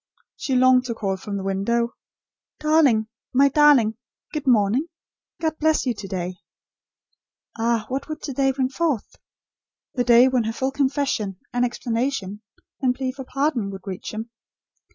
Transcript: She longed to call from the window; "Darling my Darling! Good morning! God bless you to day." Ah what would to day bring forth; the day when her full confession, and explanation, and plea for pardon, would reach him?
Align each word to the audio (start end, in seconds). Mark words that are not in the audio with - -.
She 0.35 0.55
longed 0.55 0.85
to 0.85 0.95
call 0.95 1.15
from 1.15 1.37
the 1.37 1.43
window; 1.43 1.93
"Darling 2.59 3.05
my 3.33 3.49
Darling! 3.49 3.97
Good 4.33 4.47
morning! 4.47 4.87
God 5.39 5.59
bless 5.59 5.85
you 5.85 5.93
to 5.93 6.07
day." 6.07 6.37
Ah 7.55 7.85
what 7.87 8.09
would 8.09 8.23
to 8.23 8.33
day 8.33 8.51
bring 8.51 8.69
forth; 8.69 9.17
the 9.93 10.03
day 10.03 10.27
when 10.27 10.45
her 10.45 10.53
full 10.53 10.71
confession, 10.71 11.37
and 11.53 11.63
explanation, 11.63 12.41
and 12.81 12.95
plea 12.95 13.11
for 13.11 13.25
pardon, 13.25 13.69
would 13.69 13.85
reach 13.85 14.11
him? 14.11 14.31